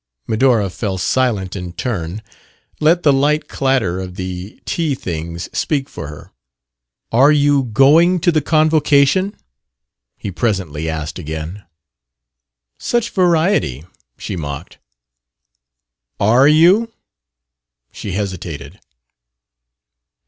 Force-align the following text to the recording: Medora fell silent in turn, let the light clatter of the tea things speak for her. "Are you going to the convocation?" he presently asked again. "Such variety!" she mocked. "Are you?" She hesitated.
Medora 0.25 0.71
fell 0.71 0.97
silent 0.97 1.55
in 1.55 1.73
turn, 1.73 2.23
let 2.79 3.03
the 3.03 3.13
light 3.13 3.47
clatter 3.47 3.99
of 3.99 4.15
the 4.15 4.59
tea 4.65 4.95
things 4.95 5.47
speak 5.55 5.87
for 5.87 6.07
her. 6.07 6.31
"Are 7.11 7.31
you 7.31 7.65
going 7.65 8.19
to 8.21 8.31
the 8.31 8.41
convocation?" 8.41 9.37
he 10.17 10.31
presently 10.31 10.89
asked 10.89 11.19
again. 11.19 11.65
"Such 12.79 13.11
variety!" 13.11 13.85
she 14.17 14.35
mocked. 14.35 14.79
"Are 16.19 16.47
you?" 16.47 16.91
She 17.91 18.13
hesitated. 18.13 18.79